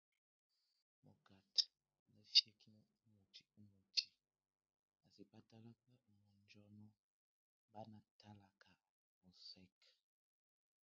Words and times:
Mokat, 1.05 1.57
a 2.05 2.07
néfwekenie 2.13 2.85
ómotí 3.01 3.43
ʼmoti 3.55 4.05
a 5.03 5.05
sɛk 5.13 5.27
bá 5.33 5.39
talak 5.49 5.81
o 5.91 5.93
moŋond 6.69 6.95
bá 7.71 7.81
natalak 7.93 8.59
a 9.27 9.29
sɛk. 9.49 9.73